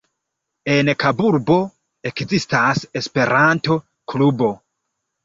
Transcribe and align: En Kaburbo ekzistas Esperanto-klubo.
En 0.75 0.87
Kaburbo 1.03 1.57
ekzistas 2.11 2.81
Esperanto-klubo. 3.01 4.49